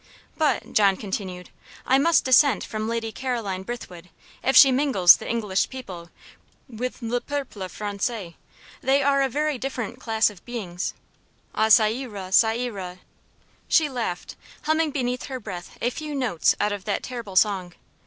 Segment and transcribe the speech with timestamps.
[0.35, 1.51] "But," John continued,
[1.85, 4.09] "I must dissent from Lady Caroline Brithwood,
[4.43, 6.09] if she mingles the English people
[6.67, 8.35] with 'le peuple Francais.'
[8.81, 10.95] They are a very different class of beings."
[11.53, 12.97] "Ah, ca ira, ca ira"
[13.67, 17.75] she laughed, humming beneath her breath a few notes out of that terrible song.